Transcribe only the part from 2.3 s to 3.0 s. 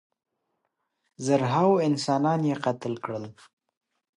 یې قتل